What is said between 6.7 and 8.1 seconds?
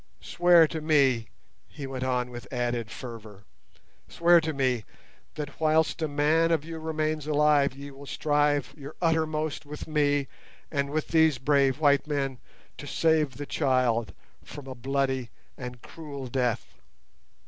remains alive ye will